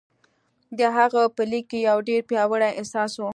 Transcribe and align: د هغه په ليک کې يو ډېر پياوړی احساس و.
د 0.77 0.79
هغه 0.97 1.23
په 1.35 1.41
ليک 1.51 1.65
کې 1.71 1.79
يو 1.89 1.97
ډېر 2.07 2.21
پياوړی 2.29 2.69
احساس 2.79 3.11
و. 3.19 3.23